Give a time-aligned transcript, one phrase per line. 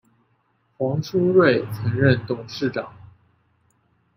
[0.79, 2.91] 黄书锐曾任董事长。